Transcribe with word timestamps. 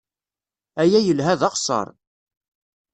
Aya 0.81 0.99
yelha 1.01 1.33
d 1.39 1.41
axeṣṣar. 1.47 1.87